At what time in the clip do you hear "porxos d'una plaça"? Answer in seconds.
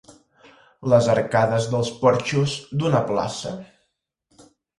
1.99-3.53